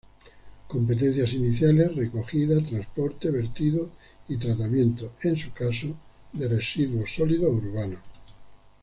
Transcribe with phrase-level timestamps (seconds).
[0.67, 3.91] Competencias Iniciales: Recogida, transporte, vertido
[4.27, 5.95] y tratamiento, en su caso,
[6.33, 7.99] de residuos sólidos urbanos.